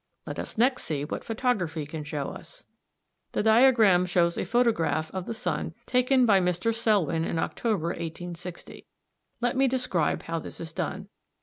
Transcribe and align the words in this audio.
Let 0.25 0.39
us 0.39 0.57
next 0.57 0.85
see 0.85 1.05
what 1.05 1.23
photography 1.23 1.85
can 1.85 2.03
show 2.03 2.29
us. 2.29 2.65
The 3.33 3.43
diagram 3.43 4.05
(Fig. 4.07 4.11
46) 4.11 4.11
shows 4.11 4.37
a 4.39 4.45
photograph 4.49 5.11
of 5.11 5.27
the 5.27 5.35
sun 5.35 5.75
taken 5.85 6.25
by 6.25 6.39
Mr. 6.41 6.73
Selwyn 6.73 7.23
in 7.23 7.37
October 7.37 7.89
1860. 7.89 8.87
Let 9.41 9.55
me 9.55 9.67
describe 9.67 10.23
how 10.23 10.39
this 10.39 10.59
is 10.59 10.73
done. 10.73 11.07